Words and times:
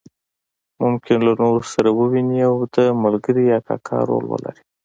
ممکن 0.83 1.17
له 1.27 1.33
نورو 1.41 1.63
سره 1.73 1.89
وویني 1.99 2.39
او 2.49 2.55
د 2.75 2.77
ملګري 3.03 3.43
یا 3.51 3.59
کاکا 3.67 3.97
رول 4.09 4.25
ولري. 4.27 4.61